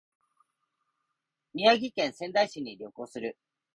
[1.53, 3.37] 宮城県仙台市に旅行する